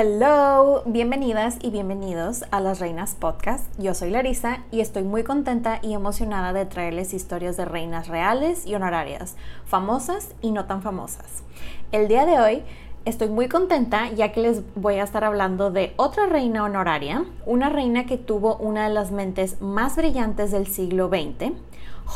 [0.00, 3.64] Hello, bienvenidas y bienvenidos a Las Reinas Podcast.
[3.80, 8.64] Yo soy Larisa y estoy muy contenta y emocionada de traerles historias de reinas reales
[8.64, 11.42] y honorarias, famosas y no tan famosas.
[11.90, 12.62] El día de hoy
[13.06, 17.68] estoy muy contenta ya que les voy a estar hablando de otra reina honoraria, una
[17.68, 21.54] reina que tuvo una de las mentes más brillantes del siglo XX.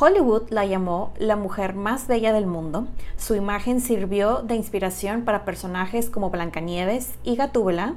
[0.01, 2.87] Hollywood la llamó la mujer más bella del mundo.
[3.17, 7.95] Su imagen sirvió de inspiración para personajes como Blancanieves y Gatúbela,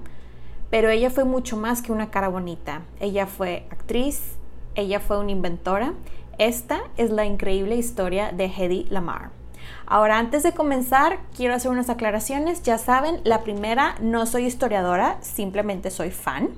[0.69, 2.81] pero ella fue mucho más que una cara bonita.
[2.99, 4.21] Ella fue actriz,
[4.75, 5.93] ella fue una inventora.
[6.37, 9.29] Esta es la increíble historia de Hedy Lamar.
[9.87, 12.61] Ahora, antes de comenzar, quiero hacer unas aclaraciones.
[12.63, 16.49] Ya saben, la primera, no soy historiadora, simplemente soy fan.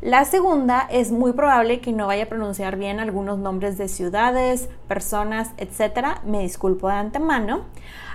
[0.00, 4.68] La segunda, es muy probable que no vaya a pronunciar bien algunos nombres de ciudades,
[4.88, 6.18] personas, etc.
[6.24, 7.62] Me disculpo de antemano.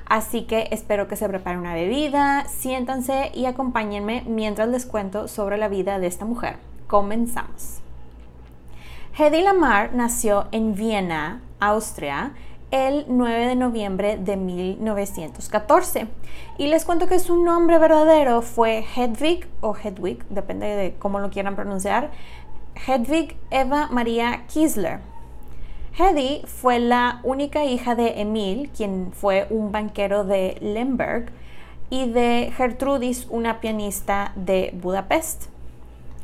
[0.06, 5.58] Así que espero que se prepare una bebida, siéntanse y acompáñenme mientras les cuento sobre
[5.58, 6.58] la vida de esta mujer.
[6.88, 7.80] Comenzamos.
[9.18, 12.34] Hedy Lamar nació en Viena, Austria,
[12.72, 16.08] el 9 de noviembre de 1914.
[16.58, 21.30] Y les cuento que su nombre verdadero fue Hedwig o Hedwig, depende de cómo lo
[21.30, 22.12] quieran pronunciar,
[22.88, 25.00] Hedwig Eva María Kiesler.
[25.98, 31.32] Hedy fue la única hija de Emil, quien fue un banquero de Lemberg,
[31.90, 35.48] y de Gertrudis, una pianista de Budapest.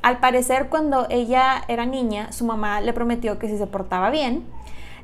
[0.01, 4.45] Al parecer, cuando ella era niña, su mamá le prometió que si se portaba bien,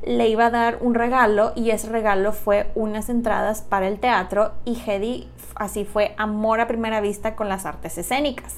[0.04, 4.54] le iba a dar un regalo y ese regalo fue unas entradas para el teatro
[4.66, 8.56] y Hedy así fue amor a primera vista con las artes escénicas.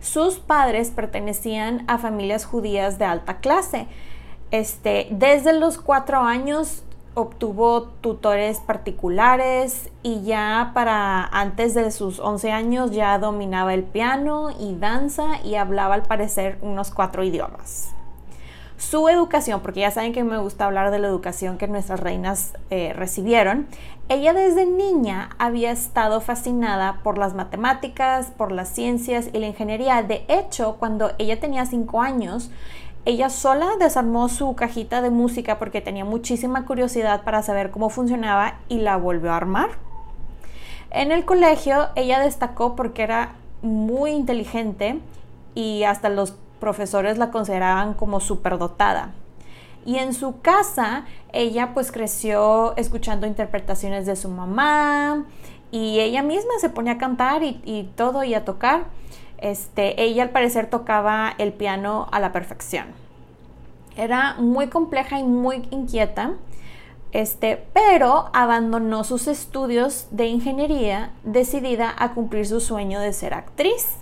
[0.00, 3.88] Sus padres pertenecían a familias judías de alta clase.
[4.52, 6.84] Este, desde los cuatro años
[7.14, 14.50] obtuvo tutores particulares y ya para antes de sus 11 años ya dominaba el piano
[14.60, 17.92] y danza y hablaba al parecer unos cuatro idiomas
[18.78, 22.54] su educación, porque ya saben que me gusta hablar de la educación que nuestras reinas
[22.70, 23.66] eh, recibieron,
[24.08, 30.02] ella desde niña había estado fascinada por las matemáticas, por las ciencias y la ingeniería.
[30.02, 32.50] De hecho, cuando ella tenía cinco años,
[33.04, 38.60] ella sola desarmó su cajita de música porque tenía muchísima curiosidad para saber cómo funcionaba
[38.68, 39.70] y la volvió a armar.
[40.90, 45.00] En el colegio ella destacó porque era muy inteligente
[45.54, 49.12] y hasta los profesores la consideraban como superdotada.
[49.84, 55.24] Y en su casa, ella pues creció escuchando interpretaciones de su mamá
[55.70, 58.86] y ella misma se ponía a cantar y, todo y a tocar.
[59.38, 62.86] Este, ella al parecer tocaba el piano a la perfección.
[63.96, 66.32] Era muy compleja y muy inquieta,
[67.12, 73.96] este, pero abandonó sus estudios de ingeniería decidida a cumplir su sueño de ser actriz.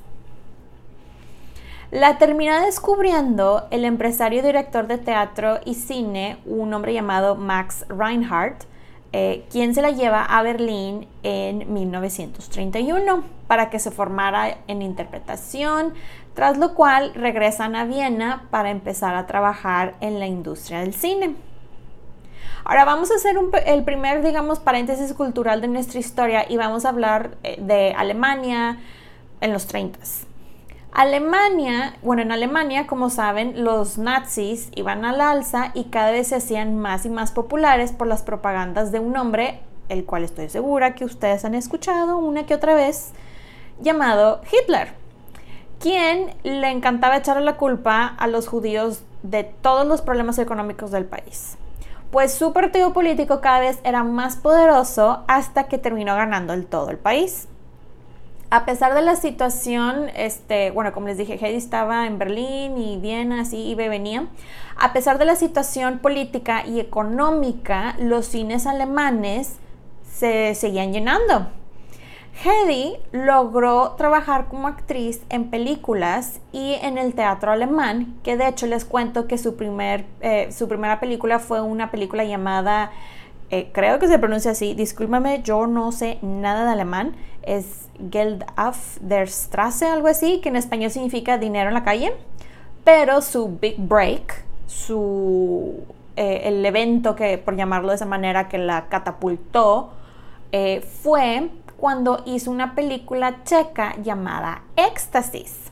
[1.92, 8.64] La termina descubriendo el empresario director de teatro y cine, un hombre llamado Max Reinhardt,
[9.12, 15.94] eh, quien se la lleva a Berlín en 1931 para que se formara en interpretación,
[16.34, 21.36] tras lo cual regresan a Viena para empezar a trabajar en la industria del cine.
[22.64, 26.88] Ahora vamos a hacer el primer, digamos, paréntesis cultural de nuestra historia y vamos a
[26.88, 28.80] hablar eh, de Alemania
[29.40, 30.00] en los 30.
[30.96, 36.36] Alemania, bueno, en Alemania, como saben, los nazis iban al alza y cada vez se
[36.36, 39.60] hacían más y más populares por las propagandas de un hombre,
[39.90, 43.12] el cual estoy segura que ustedes han escuchado una que otra vez,
[43.78, 44.94] llamado Hitler,
[45.80, 51.04] quien le encantaba echarle la culpa a los judíos de todos los problemas económicos del
[51.04, 51.58] país.
[52.10, 56.88] Pues su partido político cada vez era más poderoso hasta que terminó ganando el todo
[56.88, 57.48] el país
[58.50, 62.96] a pesar de la situación, este, bueno, como les dije, Heidi estaba en Berlín y
[62.98, 64.28] Viena, así iba y venía.
[64.76, 69.56] A pesar de la situación política y económica, los cines alemanes
[70.12, 71.48] se seguían llenando.
[72.44, 78.66] Heidi logró trabajar como actriz en películas y en el teatro alemán, que de hecho
[78.66, 82.90] les cuento que su, primer, eh, su primera película fue una película llamada,
[83.50, 88.44] eh, creo que se pronuncia así, discúlpame, yo no sé nada de alemán, es Geld
[88.56, 92.12] auf der Straße, algo así, que en español significa dinero en la calle,
[92.84, 95.74] pero su big break, su,
[96.16, 99.90] eh, el evento que, por llamarlo de esa manera, que la catapultó,
[100.52, 105.70] eh, fue cuando hizo una película checa llamada Éxtasis.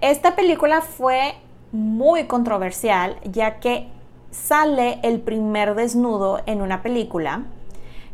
[0.00, 1.34] Esta película fue
[1.72, 3.88] muy controversial ya que
[4.30, 7.44] sale el primer desnudo en una película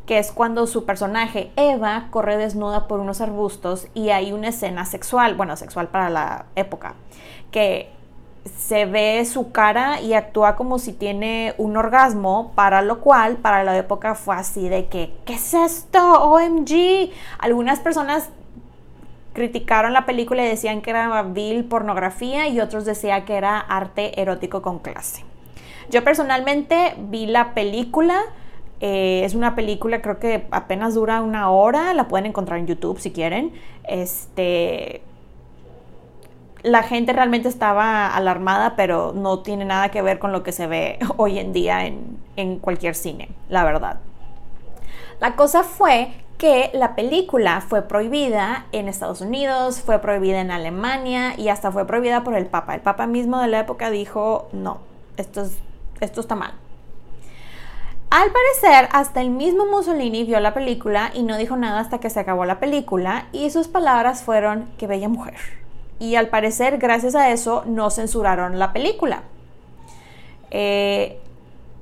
[0.06, 4.84] que es cuando su personaje Eva corre desnuda por unos arbustos y hay una escena
[4.84, 6.94] sexual, bueno, sexual para la época,
[7.50, 7.88] que
[8.56, 13.64] se ve su cara y actúa como si tiene un orgasmo, para lo cual para
[13.64, 16.25] la época fue así de que, ¿qué es esto?
[16.25, 17.10] OMG.
[17.38, 18.28] Algunas personas
[19.32, 24.20] criticaron la película y decían que era vil pornografía y otros decían que era arte
[24.20, 25.25] erótico con clase.
[25.90, 28.20] Yo personalmente vi la película,
[28.81, 32.98] eh, es una película, creo que apenas dura una hora, la pueden encontrar en YouTube
[32.98, 33.52] si quieren.
[33.88, 35.02] Este,
[36.62, 40.66] la gente realmente estaba alarmada, pero no tiene nada que ver con lo que se
[40.66, 44.00] ve hoy en día en, en cualquier cine, la verdad.
[45.20, 51.34] La cosa fue que la película fue prohibida en Estados Unidos, fue prohibida en Alemania
[51.38, 52.75] y hasta fue prohibida por el Papa.
[52.75, 54.78] El Papa mismo de la época dijo, no,
[55.16, 55.46] esto,
[56.05, 56.55] esto está mal.
[58.11, 62.11] Al parecer, hasta el mismo Mussolini vio la película y no dijo nada hasta que
[62.11, 65.35] se acabó la película y sus palabras fueron que bella mujer.
[65.99, 69.25] Y al parecer, gracias a eso, no censuraron la película.
[70.51, 71.21] Eh,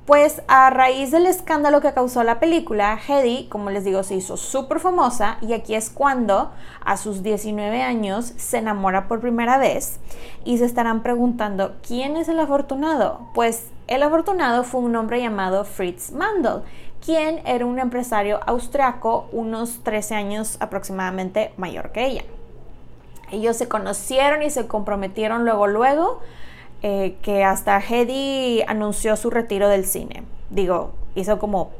[0.05, 4.35] pues a raíz del escándalo que causó la película, Hedy, como les digo, se hizo
[4.35, 6.51] súper famosa y aquí es cuando
[6.83, 9.99] a sus 19 años se enamora por primera vez
[10.43, 13.29] y se estarán preguntando, ¿quién es el afortunado?
[13.33, 16.63] Pues el afortunado fue un hombre llamado Fritz Mandel,
[17.03, 22.23] quien era un empresario austriaco unos 13 años aproximadamente mayor que ella.
[23.31, 26.21] Ellos se conocieron y se comprometieron luego luego
[26.83, 30.23] eh, que hasta Hedy anunció su retiro del cine.
[30.49, 31.71] Digo, hizo como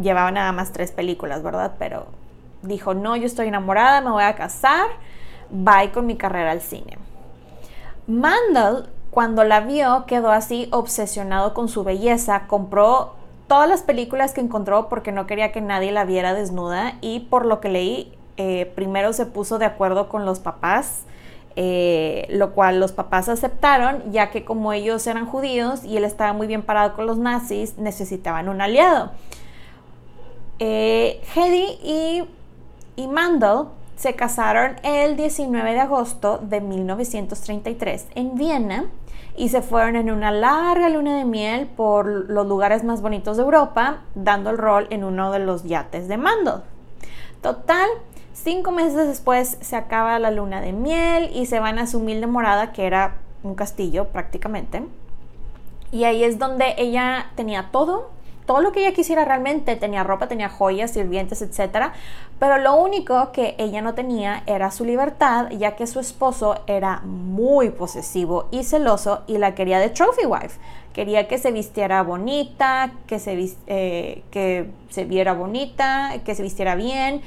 [0.00, 1.72] llevaba nada más tres películas, ¿verdad?
[1.78, 2.06] Pero
[2.62, 4.88] dijo, no, yo estoy enamorada, me voy a casar,
[5.50, 6.98] bye con mi carrera al cine.
[8.06, 13.14] Mandel cuando la vio, quedó así obsesionado con su belleza, compró
[13.46, 17.44] todas las películas que encontró porque no quería que nadie la viera desnuda y por
[17.44, 21.02] lo que leí, eh, primero se puso de acuerdo con los papás,
[21.56, 26.32] eh, lo cual los papás aceptaron, ya que como ellos eran judíos y él estaba
[26.32, 29.12] muy bien parado con los nazis, necesitaban un aliado.
[30.58, 32.22] Eh, Hedy y,
[32.96, 33.66] y Mandel
[33.96, 38.86] se casaron el 19 de agosto de 1933 en Viena
[39.36, 43.44] y se fueron en una larga luna de miel por los lugares más bonitos de
[43.44, 46.62] Europa, dando el rol en uno de los yates de mando.
[47.40, 47.88] Total,
[48.32, 52.26] cinco meses después se acaba la luna de miel y se van a su humilde
[52.26, 54.82] morada, que era un castillo prácticamente.
[55.90, 58.10] Y ahí es donde ella tenía todo,
[58.46, 61.92] todo lo que ella quisiera realmente, tenía ropa, tenía joyas, sirvientes, etc.
[62.38, 67.00] Pero lo único que ella no tenía era su libertad, ya que su esposo era
[67.04, 70.58] muy posesivo y celoso y la quería de trophy wife.
[70.92, 76.74] Quería que se vistiera bonita, que se, eh, que se viera bonita, que se vistiera
[76.74, 77.22] bien,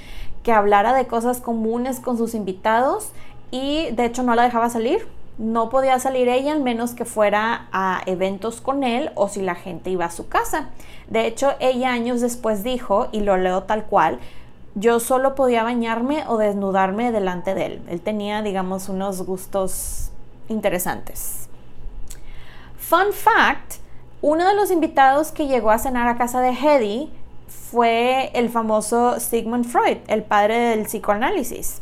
[0.45, 3.09] que hablara de cosas comunes con sus invitados
[3.51, 5.05] y de hecho no la dejaba salir
[5.37, 9.55] no podía salir ella al menos que fuera a eventos con él o si la
[9.55, 10.69] gente iba a su casa.
[11.09, 14.19] De hecho, ella años después dijo, y lo leo tal cual,
[14.75, 17.81] yo solo podía bañarme o desnudarme delante de él.
[17.89, 20.11] Él tenía, digamos, unos gustos
[20.47, 21.49] interesantes.
[22.77, 23.75] Fun fact,
[24.21, 27.11] Uno de los invitados que llegó a cenar a casa de Hedy
[27.47, 31.81] fue el famoso Sigmund Freud, el padre del psicoanálisis.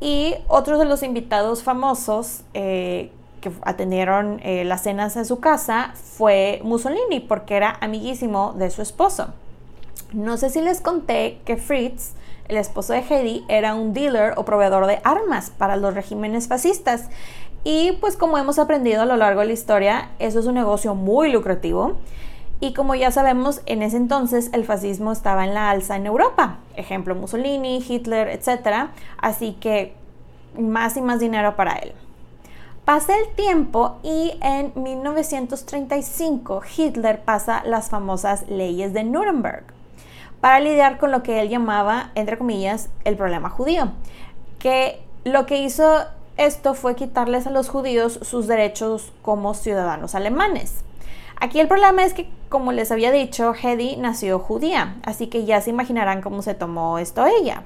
[0.00, 3.10] Y otros de los invitados famosos eh,
[3.40, 8.82] que atendieron eh, las cenas en su casa fue Mussolini, porque era amiguísimo de su
[8.82, 9.28] esposo.
[10.12, 12.12] No sé si les conté que Fritz,
[12.48, 17.08] el esposo de Hedy, era un dealer o proveedor de armas para los regímenes fascistas.
[17.64, 20.94] Y pues como hemos aprendido a lo largo de la historia, eso es un negocio
[20.94, 21.96] muy lucrativo.
[22.60, 26.58] Y como ya sabemos, en ese entonces el fascismo estaba en la alza en Europa.
[26.74, 28.90] Ejemplo, Mussolini, Hitler, etc.
[29.18, 29.94] Así que
[30.58, 31.92] más y más dinero para él.
[32.84, 39.64] Pasa el tiempo y en 1935 Hitler pasa las famosas leyes de Nuremberg
[40.40, 43.92] para lidiar con lo que él llamaba, entre comillas, el problema judío.
[44.58, 46.06] Que lo que hizo
[46.38, 50.84] esto fue quitarles a los judíos sus derechos como ciudadanos alemanes.
[51.40, 55.60] Aquí el problema es que, como les había dicho, Hedy nació judía, así que ya
[55.60, 57.64] se imaginarán cómo se tomó esto ella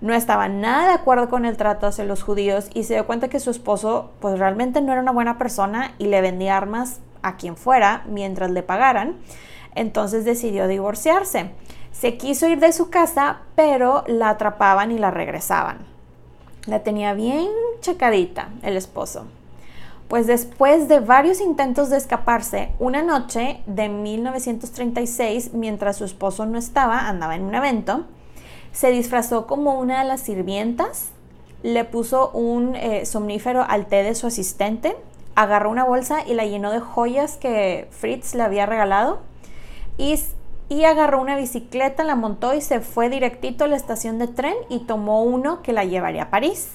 [0.00, 3.28] no estaba nada de acuerdo con el trato hacia los judíos y se dio cuenta
[3.28, 7.36] que su esposo pues realmente no era una buena persona y le vendía armas a
[7.36, 9.16] quien fuera mientras le pagaran.
[9.74, 11.50] Entonces decidió divorciarse.
[11.92, 15.78] Se quiso ir de su casa, pero la atrapaban y la regresaban.
[16.66, 17.48] La tenía bien
[17.80, 19.26] checadita el esposo.
[20.08, 26.58] Pues después de varios intentos de escaparse, una noche de 1936, mientras su esposo no
[26.58, 28.04] estaba, andaba en un evento,
[28.70, 31.08] se disfrazó como una de las sirvientas,
[31.64, 34.96] le puso un eh, somnífero al té de su asistente,
[35.34, 39.18] agarró una bolsa y la llenó de joyas que Fritz le había regalado
[39.98, 40.20] y,
[40.68, 44.54] y agarró una bicicleta, la montó y se fue directito a la estación de tren
[44.68, 46.68] y tomó uno que la llevaría a París.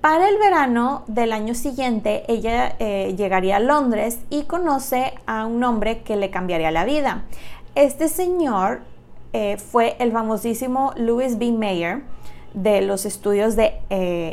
[0.00, 5.62] Para el verano del año siguiente, ella eh, llegaría a Londres y conoce a un
[5.62, 7.24] hombre que le cambiaría la vida.
[7.74, 8.80] Este señor
[9.34, 11.52] eh, fue el famosísimo Louis B.
[11.52, 12.02] Mayer
[12.54, 13.74] de los estudios de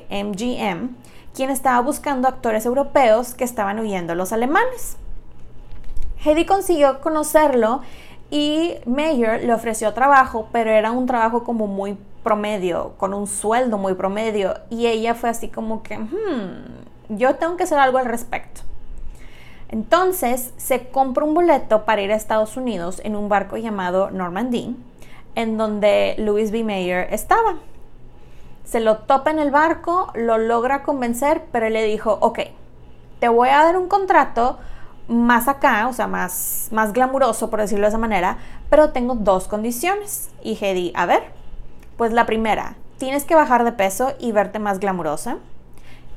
[0.10, 0.90] MGM, eh,
[1.36, 4.96] quien estaba buscando actores europeos que estaban huyendo a los alemanes.
[6.24, 7.82] Hedy consiguió conocerlo
[8.32, 11.98] y Mayer le ofreció trabajo, pero era un trabajo como muy
[12.28, 17.56] promedio, con un sueldo muy promedio, y ella fue así como que, hmm, yo tengo
[17.56, 18.64] que hacer algo al respecto.
[19.70, 24.76] Entonces se compra un boleto para ir a Estados Unidos en un barco llamado Normandy,
[25.36, 26.66] en donde Louis B.
[26.66, 27.56] Mayer estaba.
[28.66, 32.40] Se lo topa en el barco, lo logra convencer, pero él le dijo, ok,
[33.22, 34.58] te voy a dar un contrato
[35.08, 38.38] más acá, o sea, más, más glamuroso, por decirlo de esa manera,
[38.70, 40.30] pero tengo dos condiciones.
[40.44, 41.37] Y Hedy, a ver,
[41.98, 45.38] pues la primera, tienes que bajar de peso y verte más glamurosa.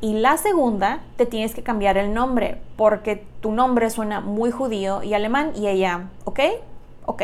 [0.00, 5.02] Y la segunda, te tienes que cambiar el nombre, porque tu nombre suena muy judío
[5.02, 5.52] y alemán.
[5.54, 6.40] Y ella, ¿ok?
[7.04, 7.22] Ok.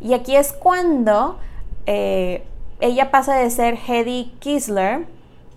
[0.00, 1.38] Y aquí es cuando
[1.86, 2.44] eh,
[2.80, 5.06] ella pasa de ser Hedy Kisler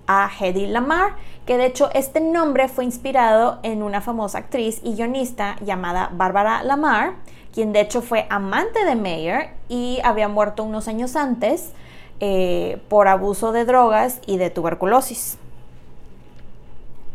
[0.07, 4.95] a Hedy Lamar, que de hecho este nombre fue inspirado en una famosa actriz y
[4.95, 7.13] guionista llamada Barbara Lamar,
[7.53, 11.71] quien de hecho fue amante de Mayer y había muerto unos años antes
[12.19, 15.37] eh, por abuso de drogas y de tuberculosis.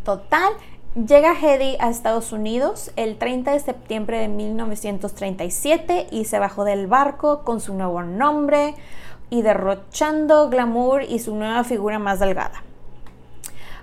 [0.05, 0.53] Total,
[0.95, 6.87] llega Hedy a Estados Unidos el 30 de septiembre de 1937 y se bajó del
[6.87, 8.75] barco con su nuevo nombre
[9.31, 12.63] y derrochando glamour y su nueva figura más delgada.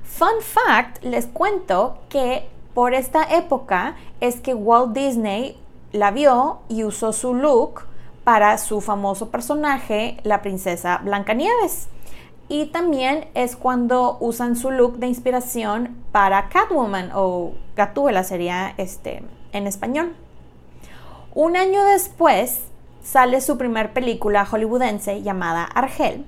[0.03, 5.57] Fun fact, les cuento que por esta época es que Walt Disney
[5.91, 7.85] la vio y usó su look
[8.27, 11.87] para su famoso personaje, la princesa Blancanieves.
[12.49, 19.23] Y también es cuando usan su look de inspiración para Catwoman o Gatúbela sería este
[19.53, 20.13] en español.
[21.35, 22.63] Un año después
[23.01, 26.25] sale su primer película hollywoodense llamada Argel.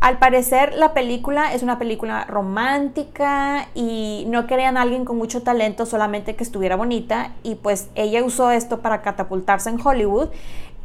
[0.00, 5.42] Al parecer la película es una película romántica y no querían a alguien con mucho
[5.42, 10.28] talento, solamente que estuviera bonita y pues ella usó esto para catapultarse en Hollywood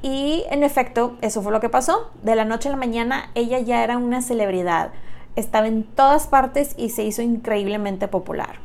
[0.03, 2.11] y en efecto, eso fue lo que pasó.
[2.23, 4.91] De la noche a la mañana, ella ya era una celebridad.
[5.37, 8.57] Estaba en todas partes y se hizo increíblemente popular.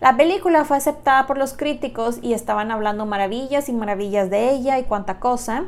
[0.00, 4.80] La película fue aceptada por los críticos y estaban hablando maravillas y maravillas de ella
[4.80, 5.66] y cuánta cosa.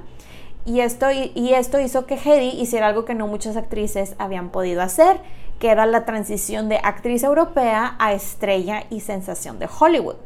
[0.66, 4.82] Y esto, y esto hizo que Hedy hiciera algo que no muchas actrices habían podido
[4.82, 5.20] hacer,
[5.60, 10.16] que era la transición de actriz europea a estrella y sensación de Hollywood.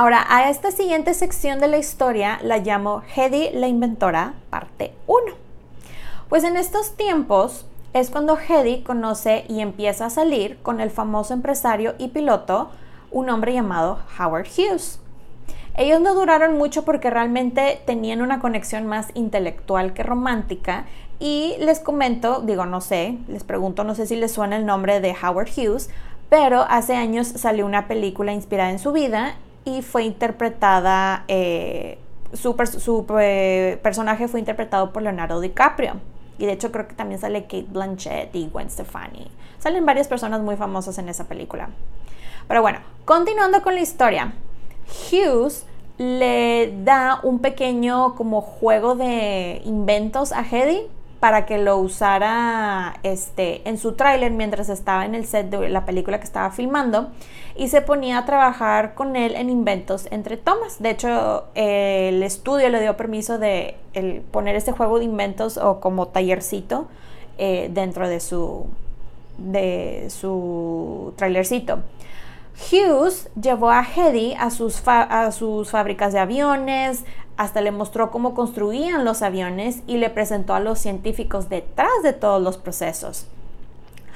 [0.00, 5.34] Ahora, a esta siguiente sección de la historia la llamo Hedy la inventora, parte 1.
[6.28, 11.34] Pues en estos tiempos es cuando Hedy conoce y empieza a salir con el famoso
[11.34, 12.70] empresario y piloto,
[13.10, 15.00] un hombre llamado Howard Hughes.
[15.76, 20.84] Ellos no duraron mucho porque realmente tenían una conexión más intelectual que romántica
[21.18, 25.00] y les comento, digo, no sé, les pregunto, no sé si les suena el nombre
[25.00, 25.90] de Howard Hughes,
[26.28, 29.34] pero hace años salió una película inspirada en su vida
[29.64, 31.98] y fue interpretada, eh,
[32.32, 32.54] su,
[33.20, 35.94] eh, personaje fue interpretado por Leonardo DiCaprio.
[36.38, 39.30] Y de hecho creo que también sale Kate Blanchett y Gwen Stefani.
[39.58, 41.70] Salen varias personas muy famosas en esa película.
[42.46, 44.32] Pero bueno, continuando con la historia.
[45.10, 45.66] Hughes
[45.98, 50.86] le da un pequeño como juego de inventos a Hedy
[51.20, 55.84] para que lo usara este, en su tráiler mientras estaba en el set de la
[55.84, 57.10] película que estaba filmando
[57.56, 60.80] y se ponía a trabajar con él en inventos entre tomas.
[60.80, 63.76] De hecho, el estudio le dio permiso de
[64.30, 66.86] poner este juego de inventos o como tallercito
[67.36, 68.66] eh, dentro de su,
[69.38, 71.80] de su trailercito.
[72.58, 77.04] Hughes llevó a Hedy a sus, fábricas de aviones,
[77.36, 82.12] hasta le mostró cómo construían los aviones y le presentó a los científicos detrás de
[82.12, 83.26] todos los procesos.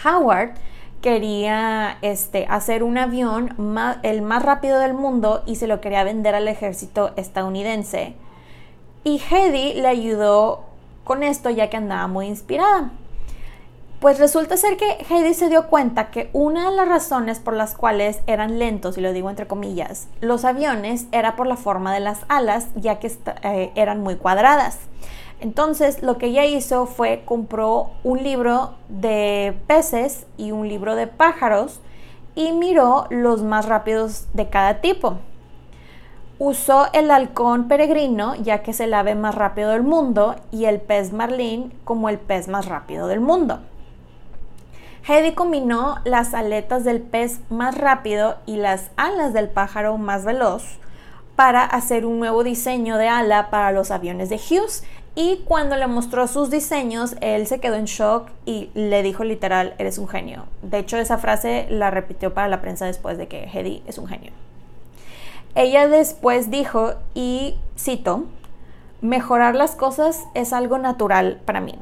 [0.05, 0.55] Howard
[1.01, 3.55] quería este, hacer un avión
[4.03, 8.15] el más rápido del mundo y se lo quería vender al ejército estadounidense.
[9.05, 10.65] Y Hedy le ayudó
[11.05, 12.91] con esto ya que andaba muy inspirada.
[14.03, 17.77] Pues resulta ser que Heidi se dio cuenta que una de las razones por las
[17.77, 22.01] cuales eran lentos, y lo digo entre comillas, los aviones era por la forma de
[22.01, 23.13] las alas, ya que
[23.45, 24.81] eh, eran muy cuadradas.
[25.39, 31.07] Entonces lo que ella hizo fue compró un libro de peces y un libro de
[31.07, 31.79] pájaros
[32.35, 35.19] y miró los más rápidos de cada tipo.
[36.41, 40.81] Usó el halcón peregrino, ya que es el ave más rápido del mundo, y el
[40.81, 43.61] pez marlín como el pez más rápido del mundo.
[45.07, 50.79] Hedy combinó las aletas del pez más rápido y las alas del pájaro más veloz
[51.35, 55.89] para hacer un nuevo diseño de ala para los aviones de Hughes y cuando le
[55.89, 60.45] mostró sus diseños, él se quedó en shock y le dijo literal, eres un genio.
[60.63, 64.07] De hecho, esa frase la repitió para la prensa después de que Hedy es un
[64.07, 64.33] genio.
[65.55, 68.25] Ella después dijo, y cito,
[69.03, 71.75] mejorar las cosas es algo natural para mí.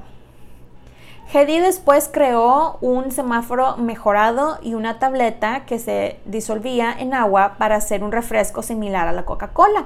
[1.33, 7.77] Hedy después creó un semáforo mejorado y una tableta que se disolvía en agua para
[7.77, 9.85] hacer un refresco similar a la Coca-Cola.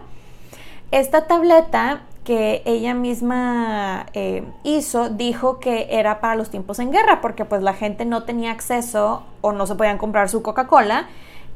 [0.91, 7.21] Esta tableta que ella misma eh, hizo dijo que era para los tiempos en guerra
[7.21, 11.09] porque pues la gente no tenía acceso o no se podían comprar su Coca-Cola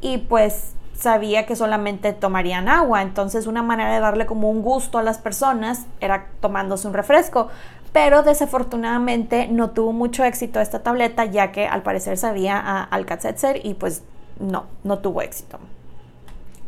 [0.02, 3.00] y pues sabía que solamente tomarían agua.
[3.00, 7.48] Entonces una manera de darle como un gusto a las personas era tomándose un refresco
[7.92, 13.64] pero desafortunadamente no tuvo mucho éxito esta tableta ya que al parecer sabía a Alka-Seltzer
[13.64, 14.02] y pues
[14.38, 15.58] no, no tuvo éxito.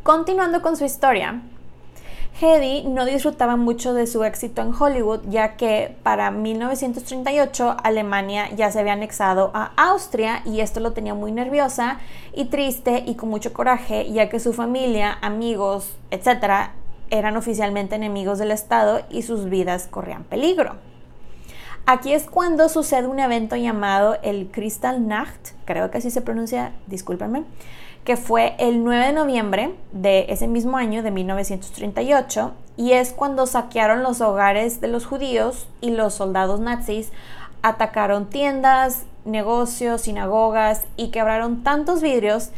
[0.02, 1.42] Continuando con su historia,
[2.40, 8.70] Hedy no disfrutaba mucho de su éxito en Hollywood, ya que para 1938 Alemania ya
[8.70, 12.00] se había anexado a Austria y esto lo tenía muy nerviosa
[12.32, 16.72] y triste y con mucho coraje, ya que su familia, amigos, etcétera,
[17.10, 20.76] eran oficialmente enemigos del Estado y sus vidas corrían peligro.
[21.92, 26.70] Aquí es cuando sucede un evento llamado el Crystal Nacht, creo que así se pronuncia,
[26.86, 27.42] discúlpenme,
[28.04, 33.44] que fue el 9 de noviembre de ese mismo año, de 1938, y es cuando
[33.44, 37.10] saquearon los hogares de los judíos y los soldados nazis
[37.62, 42.50] atacaron tiendas, negocios, sinagogas y quebraron tantos vidrios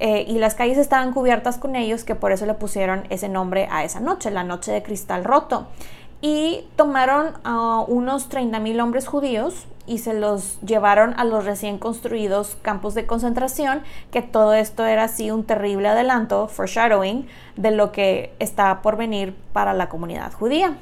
[0.00, 3.68] eh, y las calles estaban cubiertas con ellos que por eso le pusieron ese nombre
[3.70, 5.68] a esa noche, la noche de cristal roto
[6.24, 12.56] y tomaron a unos 30.000 hombres judíos y se los llevaron a los recién construidos
[12.62, 18.34] campos de concentración, que todo esto era así un terrible adelanto, foreshadowing, de lo que
[18.38, 20.78] estaba por venir para la comunidad judía.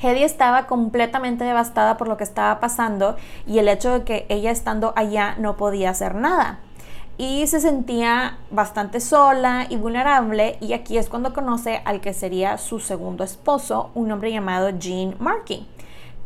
[0.00, 4.52] Hedy estaba completamente devastada por lo que estaba pasando y el hecho de que ella
[4.52, 6.60] estando allá no podía hacer nada
[7.18, 12.56] y se sentía bastante sola y vulnerable y aquí es cuando conoce al que sería
[12.58, 15.66] su segundo esposo, un hombre llamado Gene Markey,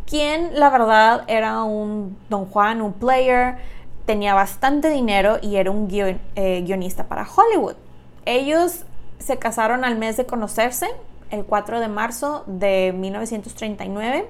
[0.07, 3.57] quien la verdad era un don Juan, un player,
[4.05, 7.77] tenía bastante dinero y era un eh, guionista para Hollywood.
[8.27, 8.85] Ellos
[9.19, 10.89] se casaron al mes de conocerse,
[11.31, 14.29] el 4 de marzo de 1939,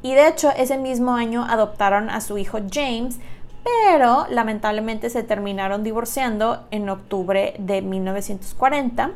[0.00, 3.18] y de hecho ese mismo año adoptaron a su hijo James,
[3.64, 9.12] pero lamentablemente se terminaron divorciando en octubre de 1940.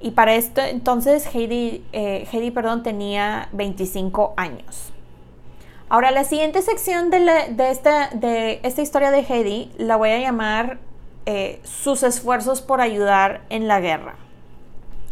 [0.00, 4.92] Y para esto entonces Heidi, eh, perdón, tenía 25 años.
[5.88, 10.78] Ahora la siguiente sección de, esta, de esta, historia de Heidi la voy a llamar
[11.24, 14.16] eh, sus esfuerzos por ayudar en la guerra.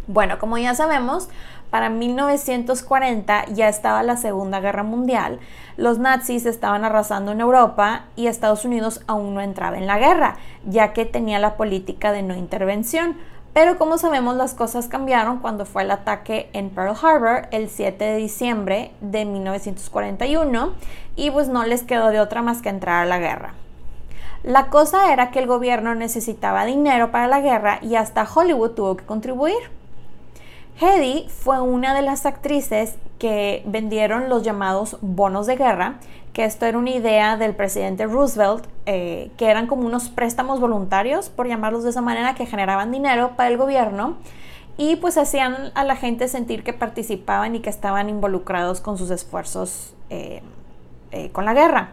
[0.06, 1.28] Bueno, como ya sabemos,
[1.70, 5.40] para 1940 ya estaba la Segunda Guerra Mundial,
[5.76, 10.36] los nazis estaban arrasando en Europa y Estados Unidos aún no entraba en la guerra,
[10.64, 13.16] ya que tenía la política de no intervención.
[13.52, 18.04] Pero como sabemos las cosas cambiaron cuando fue el ataque en Pearl Harbor el 7
[18.04, 20.72] de diciembre de 1941
[21.16, 23.54] y pues no les quedó de otra más que entrar a la guerra.
[24.42, 28.96] La cosa era que el gobierno necesitaba dinero para la guerra y hasta Hollywood tuvo
[28.96, 29.56] que contribuir.
[30.78, 35.94] Hedy fue una de las actrices que vendieron los llamados bonos de guerra,
[36.34, 41.30] que esto era una idea del presidente Roosevelt, eh, que eran como unos préstamos voluntarios,
[41.30, 44.16] por llamarlos de esa manera, que generaban dinero para el gobierno
[44.76, 49.10] y pues hacían a la gente sentir que participaban y que estaban involucrados con sus
[49.10, 50.42] esfuerzos eh,
[51.10, 51.92] eh, con la guerra.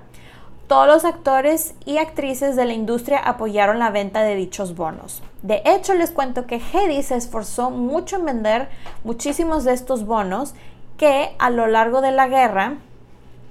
[0.68, 5.24] Todos los actores y actrices de la industria apoyaron la venta de dichos bonos.
[5.44, 8.70] De hecho, les cuento que Hedy se esforzó mucho en vender
[9.04, 10.56] muchísimos de estos bonos
[10.98, 12.78] que a lo largo de la guerra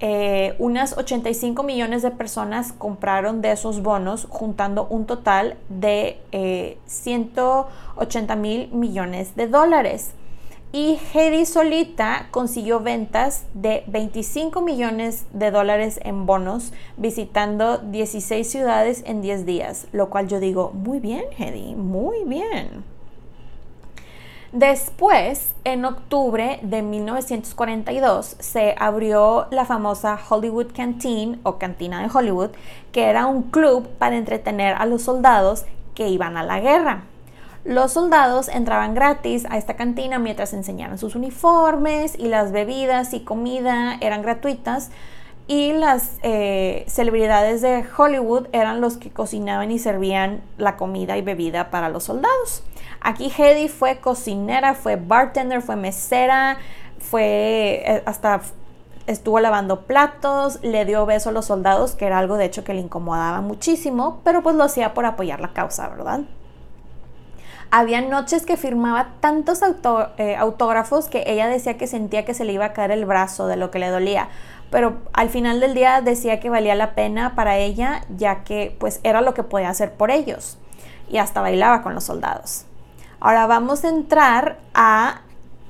[0.00, 6.18] eh, unas 85 millones de personas compraron de esos bonos, juntando un total de
[6.86, 10.14] 180 eh, mil millones de dólares
[10.72, 19.04] y Hedy solita consiguió ventas de 25 millones de dólares en bonos visitando 16 ciudades
[19.06, 22.84] en 10 días, lo cual yo digo, muy bien Hedy, muy bien.
[24.52, 32.50] Después, en octubre de 1942, se abrió la famosa Hollywood Canteen o Cantina de Hollywood,
[32.92, 37.04] que era un club para entretener a los soldados que iban a la guerra.
[37.64, 43.20] Los soldados entraban gratis a esta cantina mientras enseñaban sus uniformes y las bebidas y
[43.20, 44.90] comida eran gratuitas
[45.46, 51.22] y las eh, celebridades de Hollywood eran los que cocinaban y servían la comida y
[51.22, 52.64] bebida para los soldados.
[53.00, 56.56] Aquí Hedy fue cocinera, fue bartender, fue mesera,
[56.98, 58.40] fue eh, hasta
[59.06, 62.74] estuvo lavando platos, le dio beso a los soldados, que era algo de hecho que
[62.74, 66.22] le incomodaba muchísimo, pero pues lo hacía por apoyar la causa, ¿verdad?
[67.74, 69.60] Había noches que firmaba tantos
[70.18, 73.46] eh, autógrafos que ella decía que sentía que se le iba a caer el brazo
[73.46, 74.28] de lo que le dolía.
[74.70, 79.00] Pero al final del día decía que valía la pena para ella, ya que pues
[79.04, 80.58] era lo que podía hacer por ellos.
[81.08, 82.66] Y hasta bailaba con los soldados.
[83.20, 85.22] Ahora vamos a entrar a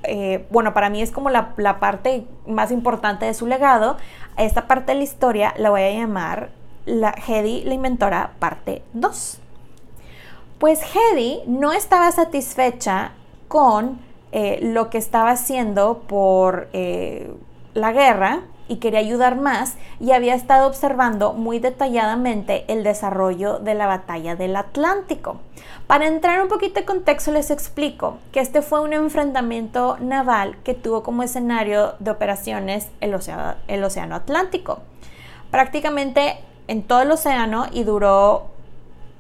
[0.03, 3.97] eh, bueno, para mí es como la, parte más importante de su legado.
[4.37, 6.51] Esta parte de la historia la voy a llamar
[6.85, 9.42] la Hedy, la inventora, parte 2.
[10.63, 13.15] Pues Hedy no estaba satisfecha
[13.49, 13.99] con
[14.31, 17.35] eh, lo que estaba haciendo por eh,
[17.75, 23.75] la guerra y quería ayudar más y había estado observando muy detalladamente el desarrollo de
[23.75, 25.41] la batalla del Atlántico.
[25.89, 30.75] Para entrar un poquito de contexto les explico que este fue un enfrentamiento naval que
[30.75, 34.79] tuvo como escenario de operaciones el océano Atlántico.
[35.51, 36.37] Prácticamente
[36.69, 38.47] en todo el océano y duró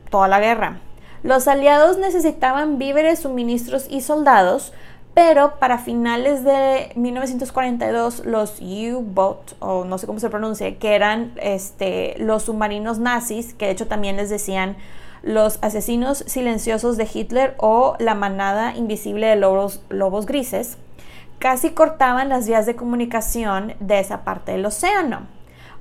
[0.09, 0.78] toda la guerra.
[1.23, 4.73] Los aliados necesitaban víveres, suministros y soldados,
[5.15, 11.33] pero para finales de 1942 los U-Boat, o no sé cómo se pronuncia, que eran
[11.37, 14.77] este, los submarinos nazis, que de hecho también les decían
[15.23, 20.77] los asesinos silenciosos de Hitler o la manada invisible de lobos, lobos grises,
[21.39, 25.27] casi cortaban las vías de comunicación de esa parte del océano.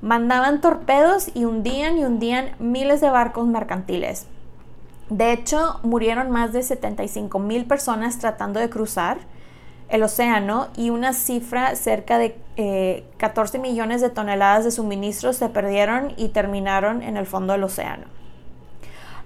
[0.02, 4.26] Mandaban torpedos y hundían y hundían miles de barcos mercantiles.
[5.12, 9.18] De hecho, murieron más de 75 mil personas tratando de cruzar
[9.90, 15.50] el océano y una cifra cerca de 14 eh, millones de toneladas de suministros se
[15.50, 18.04] perdieron y terminaron en el fondo del océano.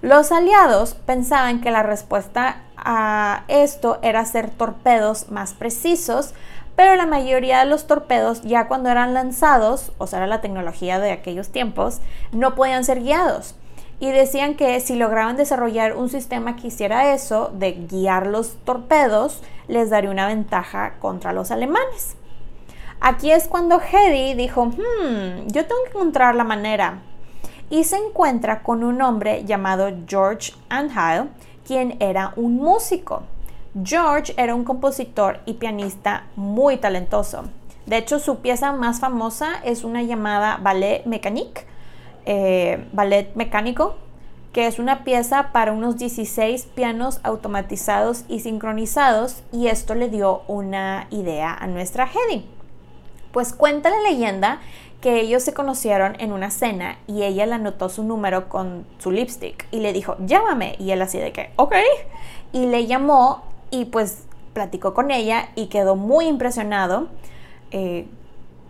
[0.01, 6.33] Los aliados pensaban que la respuesta a esto era hacer torpedos más precisos,
[6.75, 10.99] pero la mayoría de los torpedos ya cuando eran lanzados, o sea, era la tecnología
[10.99, 12.01] de aquellos tiempos,
[12.33, 13.55] no podían ser guiados
[13.99, 19.41] y decían que si lograban desarrollar un sistema que hiciera eso, de guiar los torpedos,
[19.67, 22.15] les daría una ventaja contra los alemanes.
[22.99, 26.99] Aquí es cuando Hedy dijo, hmm, yo tengo que encontrar la manera.
[27.69, 31.29] Y se encuentra con un hombre llamado George Anhyle,
[31.65, 33.23] quien era un músico.
[33.83, 37.43] George era un compositor y pianista muy talentoso.
[37.85, 41.65] De hecho, su pieza más famosa es una llamada Ballet Mécanique,
[42.29, 43.95] eh, ballet mecánico,
[44.51, 50.41] que es una pieza para unos 16 pianos automatizados y sincronizados y esto le dio
[50.47, 52.45] una idea a nuestra Hedy.
[53.31, 54.59] Pues cuenta la leyenda
[54.99, 59.11] que ellos se conocieron en una cena y ella le anotó su número con su
[59.11, 60.75] lipstick y le dijo, llámame.
[60.79, 61.75] Y él así de que, ok.
[62.51, 67.07] Y le llamó y pues platicó con ella y quedó muy impresionado,
[67.71, 68.07] eh,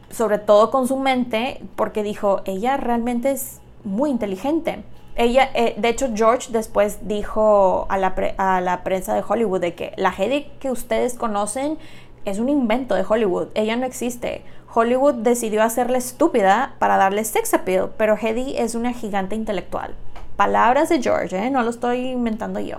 [0.10, 4.84] sobre todo con su mente, porque dijo, ella realmente es muy inteligente.
[5.16, 9.74] Ella, eh, de hecho, George después dijo a la, a la prensa de Hollywood de
[9.74, 11.78] que la Hedy que ustedes conocen
[12.26, 14.44] es un invento de Hollywood, ella no existe.
[14.74, 19.96] Hollywood decidió hacerla estúpida para darle sex appeal, pero Hedy es una gigante intelectual.
[20.36, 21.50] Palabras de George, ¿eh?
[21.50, 22.78] no lo estoy inventando yo.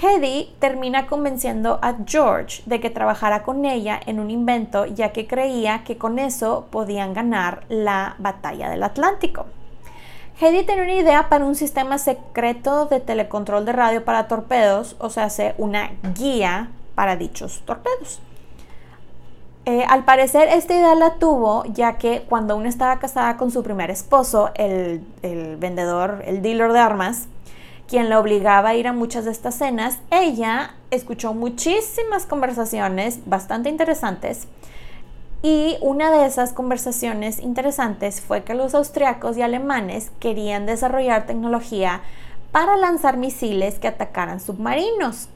[0.00, 5.26] Hedy termina convenciendo a George de que trabajara con ella en un invento ya que
[5.26, 9.46] creía que con eso podían ganar la batalla del Atlántico.
[10.38, 15.08] Hedy tenía una idea para un sistema secreto de telecontrol de radio para torpedos, o
[15.08, 18.20] sea, una guía para dichos torpedos.
[19.64, 23.62] Eh, al parecer esta idea la tuvo ya que cuando aún estaba casada con su
[23.62, 27.28] primer esposo, el, el vendedor, el dealer de armas,
[27.88, 33.68] quien la obligaba a ir a muchas de estas cenas, ella escuchó muchísimas conversaciones bastante
[33.68, 34.48] interesantes
[35.42, 42.00] y una de esas conversaciones interesantes fue que los austriacos y alemanes querían desarrollar tecnología
[42.52, 45.28] para lanzar misiles que atacaran submarinos.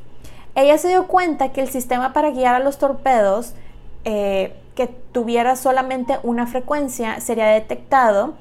[0.55, 3.55] Ella se dio cuenta que el sistema para guiar a los torpedos
[4.05, 8.35] eh, que tuviera solamente una frecuencia sería detectado,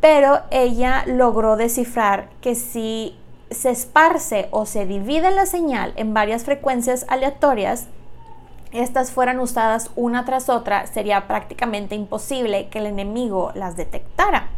[0.00, 3.16] pero ella logró descifrar que si
[3.50, 7.88] se esparce o se divide la señal en varias frecuencias aleatorias,
[8.72, 14.48] estas fueran usadas una tras otra, sería prácticamente imposible que el enemigo las detectara.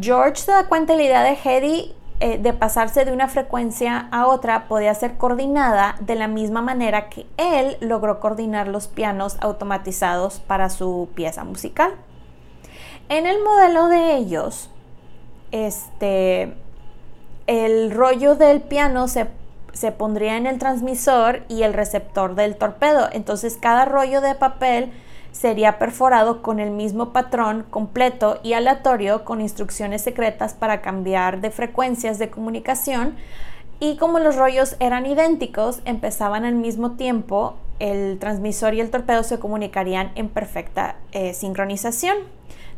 [0.00, 4.08] George se da cuenta de la idea de Hedy eh, de pasarse de una frecuencia
[4.10, 9.36] a otra podía ser coordinada de la misma manera que él logró coordinar los pianos
[9.40, 11.92] automatizados para su pieza musical.
[13.08, 14.70] En el modelo de ellos,
[15.50, 16.54] este,
[17.46, 19.26] el rollo del piano se,
[19.72, 23.08] se pondría en el transmisor y el receptor del torpedo.
[23.12, 24.92] Entonces cada rollo de papel
[25.32, 31.50] sería perforado con el mismo patrón completo y aleatorio con instrucciones secretas para cambiar de
[31.50, 33.16] frecuencias de comunicación
[33.80, 39.24] y como los rollos eran idénticos, empezaban al mismo tiempo, el transmisor y el torpedo
[39.24, 42.16] se comunicarían en perfecta eh, sincronización.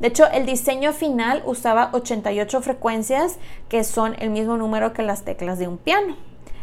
[0.00, 5.24] De hecho, el diseño final usaba 88 frecuencias, que son el mismo número que las
[5.24, 6.16] teclas de un piano.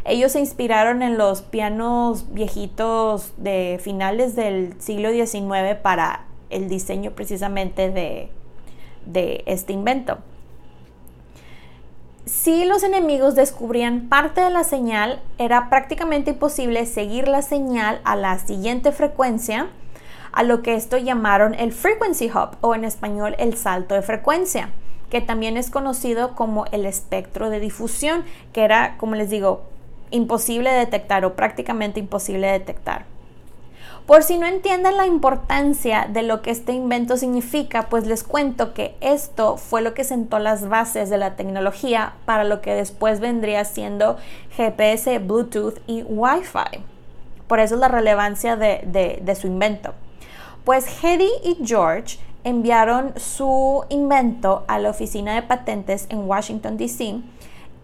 [0.04, 7.12] Ellos se inspiraron en los pianos viejitos de finales del siglo XIX para el diseño
[7.12, 10.18] precisamente de, este invento.
[12.26, 18.16] Si los enemigos descubrían parte de la señal, era prácticamente imposible seguir la señal a
[18.16, 19.68] la siguiente frecuencia,
[20.34, 24.70] a lo que esto llamaron el frequency hop o en español el salto de frecuencia,
[25.08, 29.62] que también es conocido como el espectro de difusión, que era, como les digo,
[30.10, 33.06] imposible de detectar o prácticamente imposible de detectar.
[34.06, 38.74] Por si no entienden la importancia de lo que este invento significa, pues les cuento
[38.74, 43.20] que esto fue lo que sentó las bases de la tecnología para lo que después
[43.20, 44.18] vendría siendo
[44.56, 46.84] GPS, Bluetooth y Wi-Fi.
[47.46, 49.94] Por eso es la relevancia de su invento.
[50.64, 57.22] Pues Hedy y George enviaron su invento a la oficina de patentes en Washington, D.C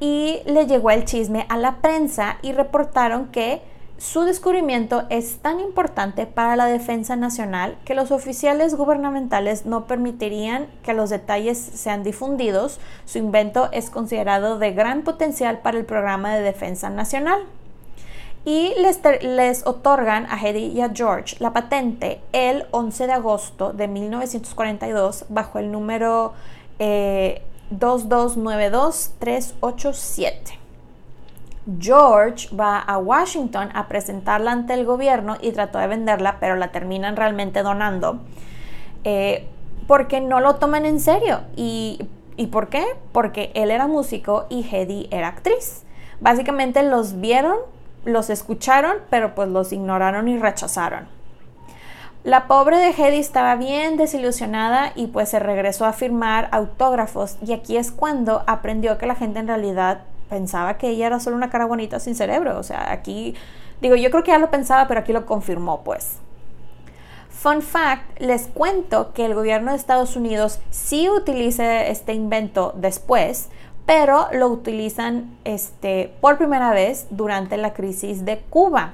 [0.01, 3.61] y le llegó el chisme a la prensa y reportaron que
[3.99, 10.69] su descubrimiento es tan importante para la defensa nacional que los oficiales gubernamentales no permitirían
[10.83, 12.81] que los detalles sean difundidos.
[13.05, 17.43] Su invento es considerado de gran potencial para el programa de defensa nacional.
[18.45, 19.01] Y les,
[19.67, 25.59] otorgan a Hedy y a George la patente el 11 de agosto de 1942 bajo
[25.59, 26.33] el número
[26.79, 30.59] eh, 2292387.
[31.79, 36.73] George va a Washington a presentarla ante el gobierno y trató de venderla, pero la
[36.73, 38.19] terminan realmente donando
[39.05, 39.47] eh,
[39.87, 41.41] porque no lo toman en serio.
[41.57, 42.85] ¿Y, ¿Y por qué?
[43.13, 45.85] Porque él era músico y Hedy era actriz.
[46.21, 47.57] Básicamente los vieron,
[48.05, 51.09] los escucharon, pero pues los ignoraron y rechazaron.
[52.23, 57.55] La pobre de Hedy estaba bien desilusionada y pues se regresó a firmar autógrafos y
[57.55, 61.49] aquí es cuando aprendió que la gente en realidad pensaba que ella era solo una
[61.49, 62.59] cara bonita sin cerebro.
[62.59, 63.35] O sea, aquí
[63.81, 66.19] digo, yo creo que ya lo pensaba, pero aquí lo confirmó pues.
[67.31, 73.49] Fun fact, les cuento que el gobierno de Estados Unidos sí utiliza este invento después,
[73.91, 78.93] pero lo utilizan este, por primera vez durante la crisis de Cuba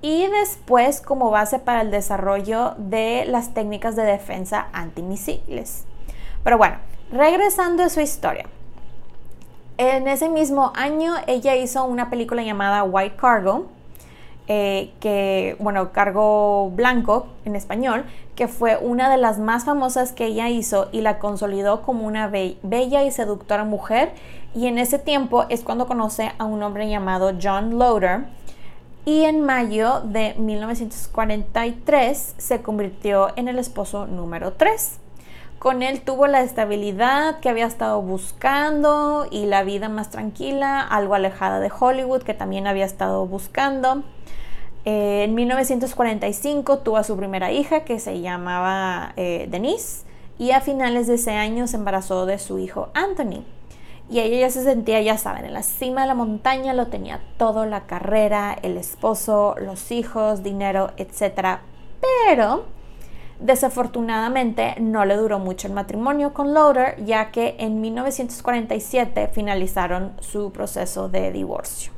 [0.00, 5.84] y después como base para el desarrollo de las técnicas de defensa antimisiles.
[6.42, 6.76] Pero bueno,
[7.12, 8.46] regresando a su historia.
[9.76, 13.66] En ese mismo año ella hizo una película llamada White Cargo,
[14.52, 20.26] eh, que, bueno, Cargo Blanco en español, que fue una de las más famosas que
[20.26, 24.12] ella hizo y la consolidó como una bella y seductora mujer.
[24.52, 28.24] Y en ese tiempo es cuando conoce a un hombre llamado John Loder.
[29.04, 34.98] Y en mayo de 1943 se convirtió en el esposo número 3.
[35.60, 41.14] Con él tuvo la estabilidad que había estado buscando y la vida más tranquila, algo
[41.14, 44.02] alejada de Hollywood que también había estado buscando.
[44.86, 50.06] Eh, en 1945 tuvo a su primera hija que se llamaba eh, Denise
[50.38, 53.44] y a finales de ese año se embarazó de su hijo Anthony.
[54.08, 57.20] Y ella ya se sentía, ya saben, en la cima de la montaña, lo tenía
[57.36, 61.58] todo, la carrera, el esposo, los hijos, dinero, etc.
[62.00, 62.64] Pero
[63.40, 70.52] desafortunadamente no le duró mucho el matrimonio con Loader, ya que en 1947 finalizaron su
[70.52, 71.92] proceso de divorcio.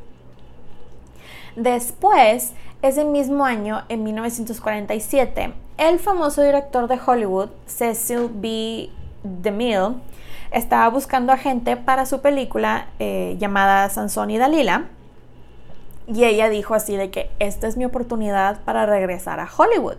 [1.57, 8.89] Después, ese mismo año, en 1947, el famoso director de Hollywood, Cecil B.
[9.23, 9.97] DeMille,
[10.51, 14.87] estaba buscando a gente para su película eh, llamada Sansón y Dalila.
[16.07, 19.97] Y ella dijo así de que esta es mi oportunidad para regresar a Hollywood.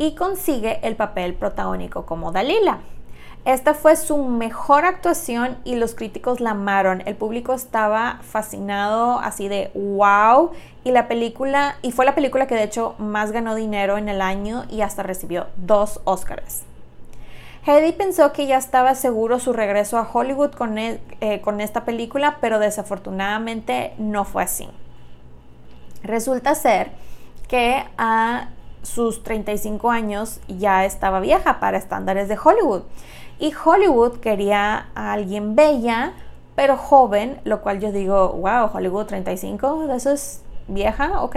[0.00, 2.78] Y consigue el papel protagónico como Dalila.
[3.44, 7.02] Esta fue su mejor actuación y los críticos la amaron.
[7.04, 10.52] El público estaba fascinado, así de wow.
[10.84, 14.22] Y la película, y fue la película que de hecho más ganó dinero en el
[14.22, 16.62] año y hasta recibió dos Oscars.
[17.66, 20.98] Hedy pensó que ya estaba seguro su regreso a Hollywood con, eh,
[21.44, 24.66] con esta película, pero desafortunadamente no fue así.
[26.02, 26.90] Resulta ser
[27.48, 28.48] que a
[28.82, 32.82] sus 35 años ya estaba vieja para estándares de Hollywood
[33.40, 36.12] y Hollywood quería a alguien bella,
[36.54, 41.36] pero joven, lo cual yo digo, wow, Hollywood 35, de eso es vieja, ok.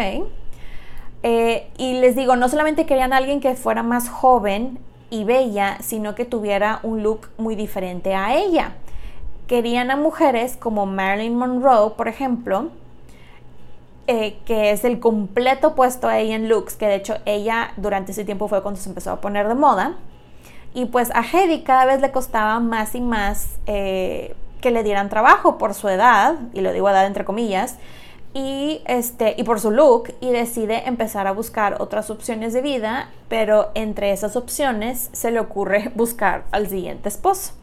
[1.24, 4.80] Eh, y les digo, no solamente querían a alguien que fuera más joven
[5.10, 8.74] y bella, sino que tuviera un look muy diferente a ella.
[9.48, 12.70] Querían a mujeres como Marilyn Monroe, por ejemplo,
[14.08, 18.12] eh, que es el completo opuesto a ella en looks, que de hecho ella durante
[18.12, 19.96] ese tiempo fue cuando se empezó a poner de moda.
[20.74, 25.10] Y pues a Hedy cada vez le costaba más y más eh, que le dieran
[25.10, 27.78] trabajo por su edad, y lo digo edad entre comillas,
[28.34, 33.10] y, este, y por su look, y decide empezar a buscar otras opciones de vida,
[33.30, 37.54] pero entre esas opciones se le ocurre buscar al siguiente esposo.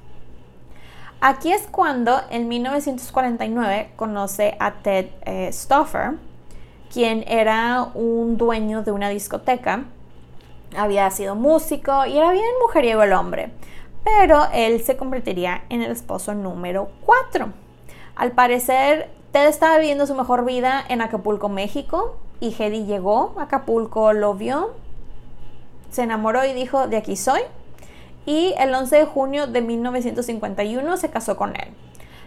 [1.21, 6.13] Aquí es cuando en 1949 conoce a Ted eh, Stoffer,
[6.93, 9.85] quien era un dueño de una discoteca
[10.77, 13.53] había sido músico y era bien mujeriego el hombre,
[14.05, 17.53] pero él se convertiría en el esposo número 4.
[18.17, 23.45] Al parecer, Ted estaba viviendo su mejor vida en Acapulco, México, y Hedy llegó a
[23.45, 24.75] Acapulco, lo vio,
[25.91, 27.41] se enamoró y dijo, de aquí soy.
[28.27, 31.69] Y el 11 de junio de 1951 se casó con él.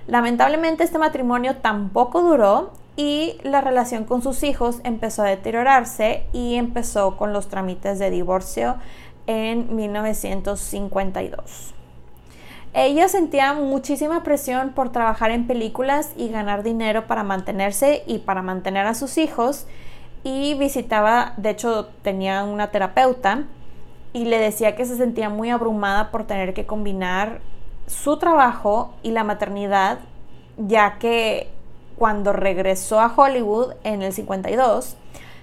[0.07, 6.55] Lamentablemente este matrimonio tampoco duró y la relación con sus hijos empezó a deteriorarse y
[6.55, 8.75] empezó con los trámites de divorcio
[9.27, 11.73] en 1952.
[12.75, 18.41] Ella sentía muchísima presión por trabajar en películas y ganar dinero para mantenerse y para
[18.41, 19.67] mantener a sus hijos
[20.23, 23.43] y visitaba, de hecho tenía una terapeuta
[24.11, 27.41] y le decía que se sentía muy abrumada por tener que combinar
[27.85, 29.99] su trabajo y la maternidad,
[30.57, 31.52] ya que
[31.97, 34.97] cuando regresó a Hollywood en el 52,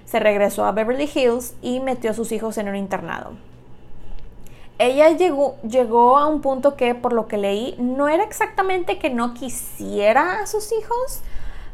[0.05, 3.31] se regresó a Beverly Hills y metió a sus hijos en un internado.
[4.77, 9.09] Ella llegó, llegó a un punto que, por lo que leí, no era exactamente que
[9.09, 11.21] no quisiera a sus hijos,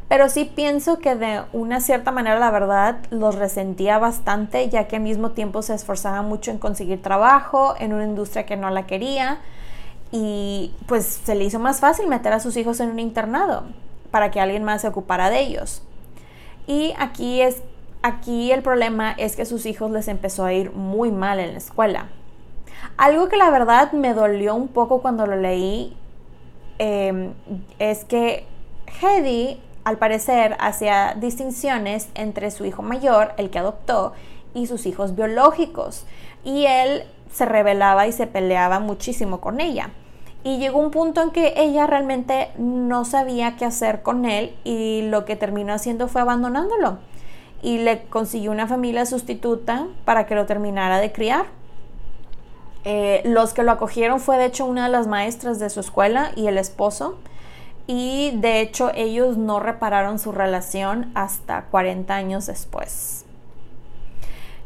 [0.08, 4.96] pero sí pienso que de una cierta manera, la verdad, los resentía bastante, ya que
[4.96, 8.86] al mismo tiempo se esforzaba mucho en conseguir trabajo en una industria que no la
[8.86, 9.40] quería
[10.12, 13.64] y pues se le hizo más fácil meter a sus hijos en un internado
[14.10, 15.82] para que alguien más se ocupara de ellos.
[16.66, 17.62] Y aquí es
[18.02, 21.52] aquí el problema es que a sus hijos les empezó a ir muy mal en
[21.52, 22.08] la escuela.
[22.96, 25.96] Algo que la verdad me dolió un poco cuando lo leí
[26.78, 27.32] em,
[27.78, 28.46] es que
[29.00, 34.12] Hedy, al parecer, hacía distinciones entre su hijo mayor, el que adoptó,
[34.54, 36.06] y sus hijos biológicos.
[36.44, 39.90] Y él se rebelaba y se peleaba muchísimo con ella.
[40.48, 45.02] Y llegó un punto en que ella realmente no sabía qué hacer con él y
[45.02, 47.00] lo que terminó haciendo fue abandonándolo.
[47.60, 51.44] Y le consiguió una familia sustituta para que lo terminara de criar.
[52.84, 56.32] Eh, los que lo acogieron fue de hecho una de las maestras de su escuela
[56.34, 57.18] y el esposo.
[57.86, 63.26] Y de hecho ellos no repararon su relación hasta 40 años después.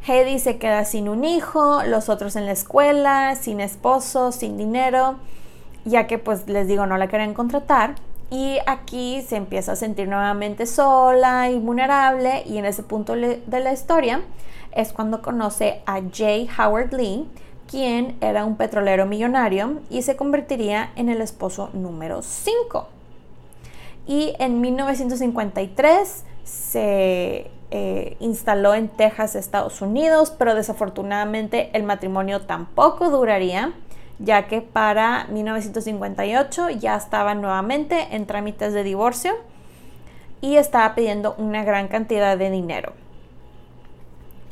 [0.07, 5.17] Hedy se queda sin un hijo, los otros en la escuela, sin esposo, sin dinero,
[5.85, 7.95] ya que pues les digo no la querían contratar.
[8.31, 13.61] Y aquí se empieza a sentir nuevamente sola y vulnerable y en ese punto de
[13.61, 14.23] la historia
[14.75, 16.47] es cuando conoce a J.
[16.59, 17.29] Howard Lee,
[17.71, 22.89] quien era un petrolero millonario y se convertiría en el esposo número 5.
[24.07, 33.11] Y en 1953 se eh, instaló en Texas, Estados Unidos, pero desafortunadamente el matrimonio tampoco
[33.11, 33.73] duraría,
[34.23, 39.33] ya que para 1958 ya estaba nuevamente en trámites de divorcio
[40.41, 42.93] y estaba pidiendo una gran cantidad de dinero.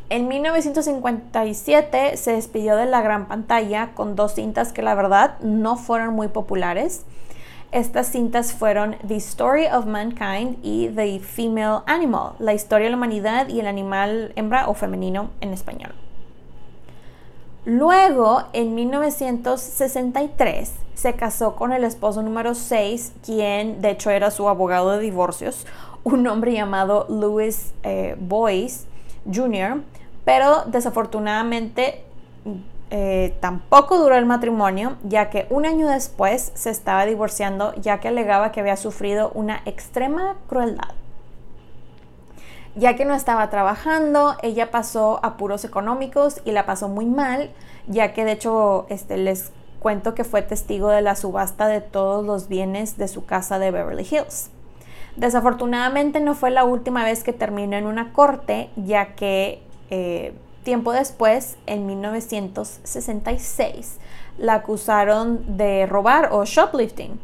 [0.08, 5.76] En 1957 se despidió de la gran pantalla con dos cintas que la verdad no
[5.76, 7.04] fueron muy populares.
[7.70, 12.96] Estas cintas fueron The Story of Mankind y The Female Animal, la historia de la
[12.96, 15.94] humanidad y el animal hembra o femenino en español.
[17.72, 24.48] Luego, en 1963, se casó con el esposo número 6, quien de hecho era su
[24.48, 25.68] abogado de divorcios,
[26.02, 28.88] un hombre llamado Louis eh, Boyce
[29.32, 29.82] Jr.,
[30.24, 32.02] pero desafortunadamente
[32.90, 38.08] eh, tampoco duró el matrimonio, ya que un año después se estaba divorciando, ya que
[38.08, 40.99] alegaba que había sufrido una extrema crueldad.
[42.76, 47.50] Ya que no estaba trabajando, ella pasó apuros económicos y la pasó muy mal,
[47.88, 49.50] ya que de hecho este, les
[49.80, 53.72] cuento que fue testigo de la subasta de todos los bienes de su casa de
[53.72, 54.50] Beverly Hills.
[55.16, 60.92] Desafortunadamente no fue la última vez que terminó en una corte, ya que eh, tiempo
[60.92, 63.98] después, en 1966,
[64.38, 67.18] la acusaron de robar o shoplifting.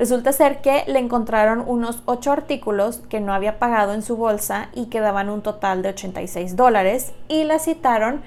[0.00, 4.70] Resulta ser que le encontraron unos ocho artículos que no había pagado en su bolsa
[4.72, 8.22] y que daban un total de 86 dólares y la citaron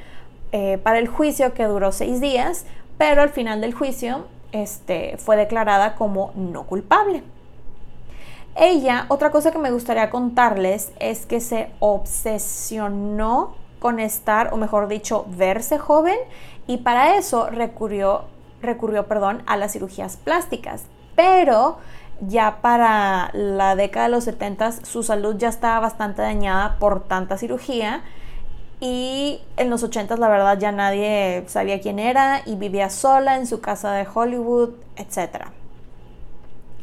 [0.51, 2.67] eh, para el juicio que duró seis días,
[2.99, 7.23] pero al final del juicio este, fue declarada como no culpable.
[8.55, 14.87] Ella, otra cosa que me gustaría contarles es que se obsesionó con estar, o mejor
[14.87, 16.19] dicho, verse joven
[16.67, 18.25] y para eso recurrió,
[18.61, 20.83] recurrió perdón, a las cirugías plásticas.
[21.15, 21.77] Pero
[22.21, 27.37] ya para la década de los 70 su salud ya estaba bastante dañada por tanta
[27.37, 28.03] cirugía
[28.79, 33.47] y en los 80 la verdad ya nadie sabía quién era y vivía sola en
[33.47, 35.45] su casa de Hollywood, etc.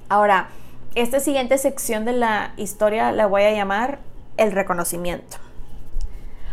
[0.08, 0.48] Ahora,
[0.94, 3.98] esta siguiente sección de la historia la voy a llamar
[4.36, 5.36] el reconocimiento.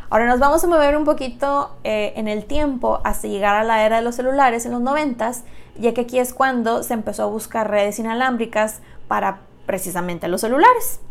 [0.10, 3.86] Ahora nos vamos a mover un poquito eh, en el tiempo hasta llegar a la
[3.86, 5.32] era de los celulares en los 90,
[5.78, 8.80] ya que aquí es cuando se empezó a buscar redes inalámbricas
[9.10, 11.02] para precisamente los celulares.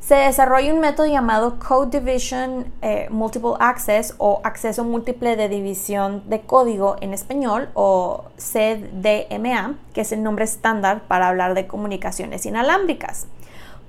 [0.00, 6.22] Se desarrolla un método llamado Code Division eh, Multiple Access o acceso múltiple de división
[6.28, 12.44] de código en español o CDMA, que es el nombre estándar para hablar de comunicaciones
[12.44, 13.26] inalámbricas.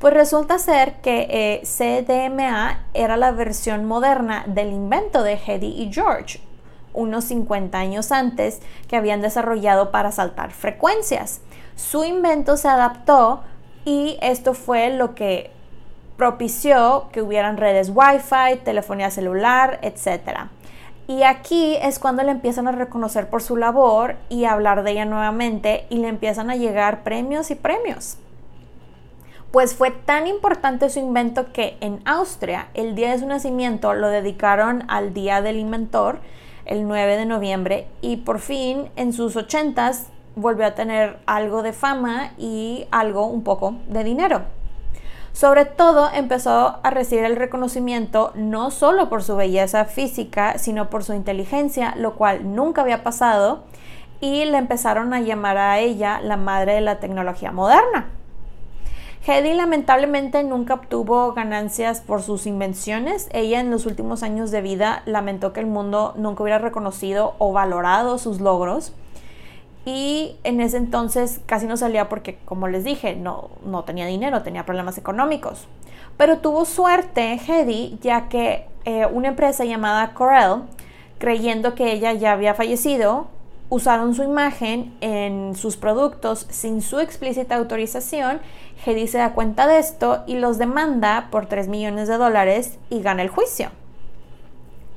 [0.02, 5.94] Pues resulta ser que eh, CDMA era la versión moderna del invento de Hedy y
[5.94, 6.42] George,
[6.92, 11.42] unos 50 años antes, que habían desarrollado para saltar frecuencias.
[11.76, 13.44] Su invento se adaptó
[13.86, 15.52] y esto fue lo que
[16.18, 20.50] propició que hubieran redes Wi-Fi, telefonía celular, etc.
[21.08, 25.06] Y aquí es cuando le empiezan a reconocer por su labor y hablar de ella
[25.06, 28.18] nuevamente y le empiezan a llegar premios y premios.
[29.52, 34.08] Pues fue tan importante su invento que en Austria el día de su nacimiento lo
[34.08, 36.20] dedicaron al Día del Inventor,
[36.64, 41.74] el 9 de noviembre, y por fin en sus ochentas volvió a tener algo de
[41.74, 44.44] fama y algo un poco de dinero.
[45.34, 51.04] Sobre todo empezó a recibir el reconocimiento no solo por su belleza física, sino por
[51.04, 53.66] su inteligencia, lo cual nunca había pasado,
[54.22, 58.12] y le empezaron a llamar a ella la madre de la tecnología moderna.
[59.24, 63.30] Hedy lamentablemente nunca obtuvo ganancias por sus invenciones.
[63.32, 67.54] Ella en los últimos años de vida lamentó que el mundo nunca hubiera reconocido o
[67.54, 68.94] valorado sus logros.
[69.86, 74.42] Y en ese entonces casi no salía porque, como les dije, no, no tenía dinero,
[74.42, 75.68] tenía problemas económicos.
[76.18, 80.64] Pero tuvo suerte Hedy, ya que eh, una empresa llamada Corel,
[81.20, 83.28] creyendo que ella ya había fallecido,
[83.72, 88.42] usaron su imagen en sus productos sin su explícita autorización.
[88.86, 93.02] Hedy se da cuenta de esto y los demanda por 3 millones de dólares y
[93.02, 93.70] gana el juicio.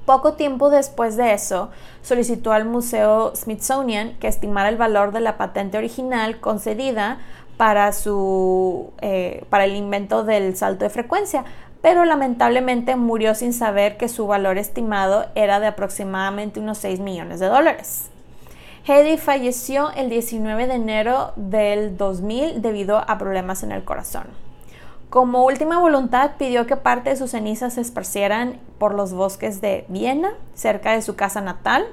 [0.06, 1.70] Poco tiempo después de eso,
[2.02, 7.18] solicitó al Museo Smithsonian que estimara el valor de la patente original concedida
[7.56, 11.44] para, su, eh, para el invento del salto de frecuencia,
[11.80, 17.38] pero lamentablemente murió sin saber que su valor estimado era de aproximadamente unos 6 millones
[17.38, 18.10] de dólares.
[18.86, 24.24] Hedy falleció el 19 de enero del 2000 debido a problemas en el corazón.
[25.08, 29.86] Como última voluntad pidió que parte de sus cenizas se esparcieran por los bosques de
[29.88, 31.86] Viena, cerca de su casa natal.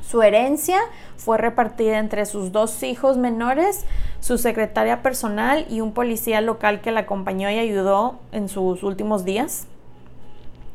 [0.00, 0.78] Su herencia
[1.18, 3.84] fue repartida entre sus dos hijos menores,
[4.20, 9.26] su secretaria personal y un policía local que la acompañó y ayudó en sus últimos
[9.26, 9.66] días.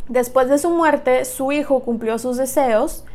[0.07, 3.05] Después de su muerte, su hijo cumplió sus deseos.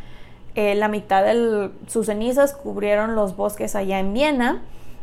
[0.54, 4.62] Eh, la mitad de sus cenizas cubrieron los bosques allá en Viena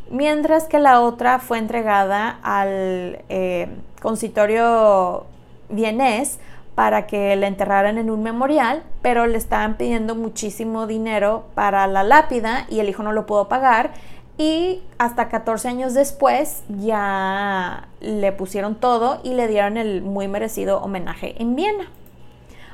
[0.10, 3.68] mientras que la otra fue entregada al eh,
[4.02, 5.26] consitorio
[5.70, 6.40] vienés
[6.76, 12.04] para que la enterraran en un memorial, pero le estaban pidiendo muchísimo dinero para la
[12.04, 13.94] lápida y el hijo no lo pudo pagar
[14.38, 20.80] y hasta 14 años después ya le pusieron todo y le dieron el muy merecido
[20.80, 21.90] homenaje en Viena.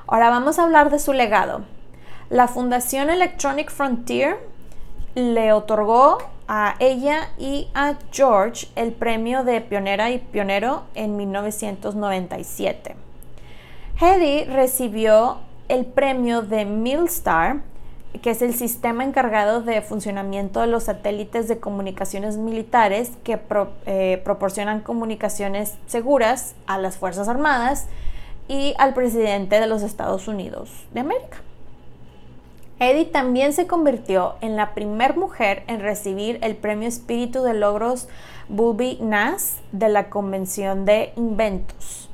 [0.06, 1.62] Ahora vamos a hablar de su legado.
[2.30, 4.38] La Fundación Electronic Frontier
[5.16, 12.96] le otorgó a ella y a George el premio de pionera y pionero en 1997.
[14.00, 17.62] Hedy recibió el premio de Milstar,
[18.22, 23.40] que es el sistema encargado de funcionamiento de los satélites de comunicaciones militares que
[23.86, 27.88] eh, proporcionan comunicaciones seguras a las Fuerzas Armadas
[28.48, 31.38] y al presidente de los Estados Unidos de América.
[32.80, 38.08] Eddie también se convirtió en la primera mujer en recibir el Premio Espíritu de Logros
[38.50, 42.10] Bulby Nas de la Convención de Inventos.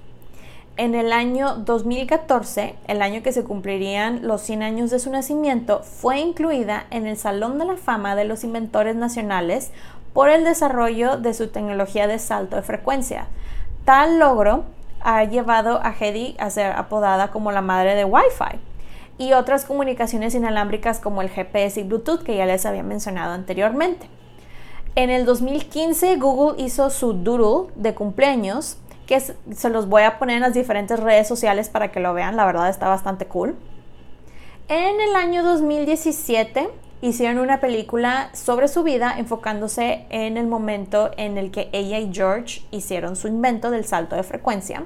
[0.76, 5.82] En el año 2014, el año que se cumplirían los 100 años de su nacimiento,
[5.82, 9.72] fue incluida en el Salón de la Fama de los Inventores Nacionales
[10.14, 13.28] por el desarrollo de su tecnología de salto de frecuencia.
[13.86, 14.66] Tal logro
[15.02, 18.69] ha llevado a Hedy a ser apodada como la madre de Wi-Fi
[19.20, 24.08] y otras comunicaciones inalámbricas como el GPS y Bluetooth que ya les había mencionado anteriormente.
[24.96, 30.38] En el 2015 Google hizo su doodle de cumpleaños que se los voy a poner
[30.38, 33.56] en las diferentes redes sociales para que lo vean, la verdad está bastante cool.
[34.68, 36.70] En el año 2017
[37.02, 42.14] hicieron una película sobre su vida enfocándose en el momento en el que ella y
[42.14, 44.86] George hicieron su invento del salto de frecuencia.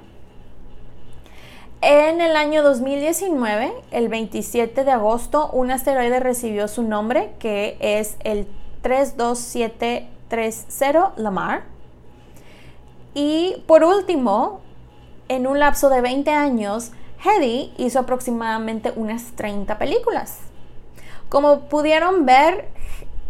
[1.85, 8.15] En el año 2019, el 27 de agosto, un asteroide recibió su nombre, que es
[8.23, 8.47] el
[8.83, 11.63] 32730 Lamar.
[13.13, 14.61] Y por último,
[15.27, 20.39] en un lapso de 20 años, Hedy hizo aproximadamente unas 30 películas.
[21.27, 22.69] Como pudieron ver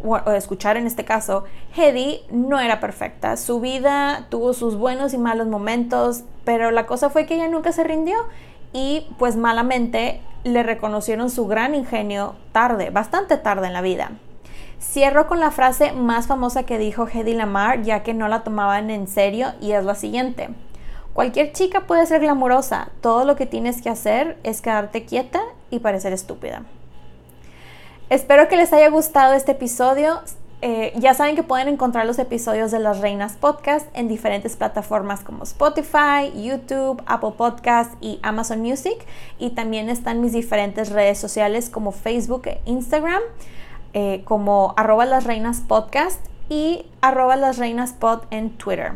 [0.04, 1.45] o escuchar en este caso,
[1.76, 3.38] Hedy no era perfecta.
[3.38, 7.72] Su vida tuvo sus buenos y malos momentos, pero la cosa fue que ella nunca
[7.72, 8.18] se rindió
[8.74, 14.12] y pues malamente le reconocieron su gran ingenio tarde, bastante tarde en la vida.
[14.82, 18.89] Cierro con la frase más famosa que dijo Hedy Lamar, ya que no la tomaban
[18.89, 20.49] en serio, y es la siguiente.
[21.14, 25.80] Cualquier chica puede ser glamurosa, todo lo que tienes que hacer es quedarte quieta y
[25.80, 26.64] parecer estúpida.
[28.10, 30.22] Espero que les haya gustado este episodio.
[30.62, 35.22] Eh, ya saben que pueden encontrar los episodios de Las Reinas Podcast en diferentes plataformas
[35.22, 38.95] como Spotify, YouTube, Apple Podcast y Amazon Music.
[39.39, 43.22] Y también están mis diferentes redes sociales como Facebook e Instagram,
[43.93, 48.93] eh, como arroba las reinas podcast y arroba las reinas pod en Twitter.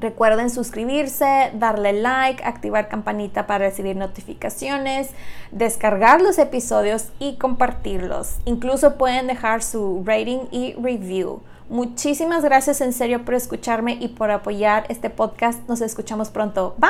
[0.00, 5.10] Recuerden suscribirse, darle like, activar campanita para recibir notificaciones,
[5.50, 8.36] descargar los episodios y compartirlos.
[8.46, 11.42] Incluso pueden dejar su rating y review.
[11.68, 15.68] Muchísimas gracias en serio por escucharme y por apoyar este podcast.
[15.68, 16.74] Nos escuchamos pronto.
[16.78, 16.88] Bye.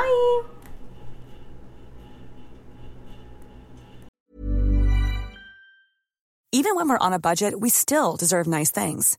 [6.52, 9.18] Even when we're on a budget, we still deserve nice things.